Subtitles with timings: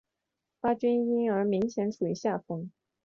[0.59, 2.71] 巴军因而明显处于下风。